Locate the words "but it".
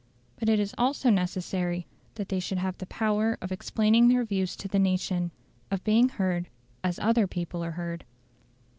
0.39-0.59